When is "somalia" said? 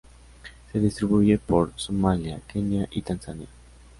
1.75-2.41